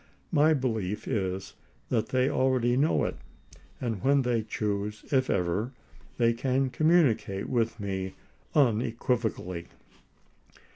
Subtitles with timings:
[0.31, 1.53] My belief is
[1.89, 3.17] that they already know it;
[3.79, 5.73] and when they choose, if ever,
[6.17, 8.15] they can communicate with me
[8.55, 9.67] unequiv ocally.